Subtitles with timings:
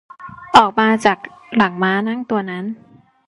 [0.55, 1.17] ออกมาจาก
[1.55, 2.65] หลังม้านั่งตัวนั้น